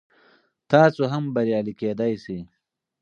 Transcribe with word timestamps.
تاسو 0.71 1.01
هم 1.13 1.23
بریالی 1.35 1.73
کیدلی 1.79 2.15
شئ. 2.23 2.39